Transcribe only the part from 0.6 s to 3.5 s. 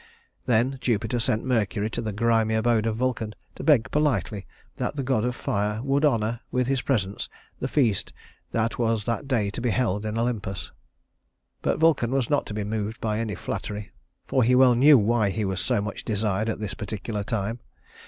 Jupiter sent Mercury to the grimy abode of Vulcan